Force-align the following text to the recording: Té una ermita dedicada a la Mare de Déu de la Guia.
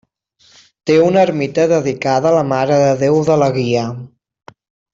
Té 0.89 0.95
una 1.07 1.25
ermita 1.27 1.67
dedicada 1.73 2.31
a 2.31 2.37
la 2.39 2.43
Mare 2.53 2.81
de 2.85 2.89
Déu 3.05 3.21
de 3.31 3.37
la 3.45 3.51
Guia. 3.61 3.85